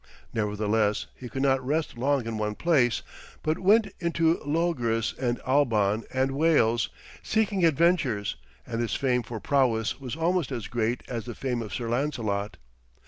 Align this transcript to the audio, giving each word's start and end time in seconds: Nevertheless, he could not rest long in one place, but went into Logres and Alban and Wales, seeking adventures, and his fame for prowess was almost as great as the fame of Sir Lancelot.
Nevertheless, 0.33 1.05
he 1.13 1.29
could 1.29 1.43
not 1.43 1.63
rest 1.63 1.95
long 1.95 2.25
in 2.25 2.39
one 2.39 2.55
place, 2.55 3.03
but 3.43 3.59
went 3.59 3.87
into 3.99 4.39
Logres 4.43 5.13
and 5.19 5.39
Alban 5.45 6.05
and 6.11 6.31
Wales, 6.31 6.89
seeking 7.21 7.63
adventures, 7.63 8.35
and 8.65 8.81
his 8.81 8.95
fame 8.95 9.21
for 9.21 9.39
prowess 9.39 9.99
was 9.99 10.15
almost 10.15 10.51
as 10.51 10.65
great 10.65 11.03
as 11.07 11.25
the 11.25 11.35
fame 11.35 11.61
of 11.61 11.71
Sir 11.71 11.87
Lancelot. 11.87 12.57